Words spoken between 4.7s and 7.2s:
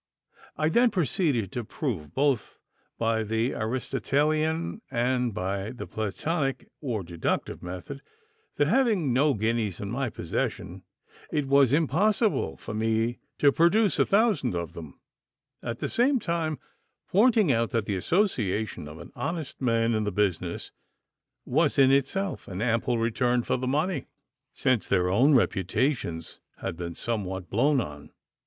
and by the Platonic or